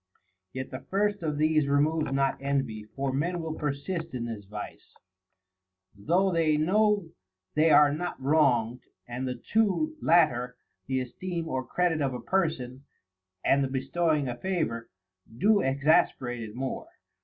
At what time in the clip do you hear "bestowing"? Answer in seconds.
13.67-14.27